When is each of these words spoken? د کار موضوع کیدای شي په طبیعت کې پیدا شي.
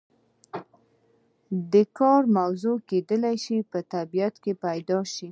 د 1.73 1.75
کار 1.97 2.21
موضوع 2.37 2.77
کیدای 2.89 3.35
شي 3.45 3.57
په 3.71 3.79
طبیعت 3.93 4.35
کې 4.43 4.53
پیدا 4.65 4.99
شي. 5.13 5.29